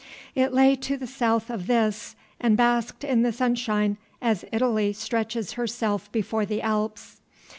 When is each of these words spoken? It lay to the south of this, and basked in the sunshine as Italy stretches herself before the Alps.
It 0.33 0.51
lay 0.51 0.75
to 0.77 0.97
the 0.97 1.05
south 1.05 1.51
of 1.51 1.67
this, 1.67 2.15
and 2.39 2.57
basked 2.57 3.03
in 3.03 3.21
the 3.21 3.31
sunshine 3.31 3.97
as 4.19 4.43
Italy 4.51 4.93
stretches 4.93 5.51
herself 5.51 6.11
before 6.11 6.43
the 6.43 6.63
Alps. 6.63 7.21